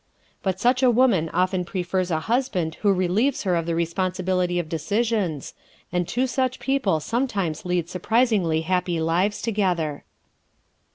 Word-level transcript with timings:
But 0.41 0.59
such 0.59 0.81
a 0.81 0.89
woman 0.89 1.29
often 1.29 1.63
prefers 1.63 2.09
a 2.09 2.21
husband 2.21 2.73
who 2.81 2.91
relieves 2.91 3.43
her 3.43 3.55
of 3.55 3.67
the 3.67 3.75
responsibility 3.75 4.57
of 4.57 4.67
decisions, 4.67 5.53
and 5.91 6.07
two 6.07 6.25
such 6.25 6.57
people 6.59 6.99
sometimes 6.99 7.65
lead 7.65 7.87
surprisingly 7.87 8.61
happy 8.61 8.99
lives 8.99 9.43
together. 9.43 10.03